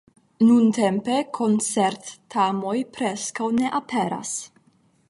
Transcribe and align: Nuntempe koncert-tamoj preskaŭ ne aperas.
Nuntempe 0.45 1.17
koncert-tamoj 1.39 2.77
preskaŭ 2.97 3.53
ne 3.61 3.73
aperas. 3.83 4.35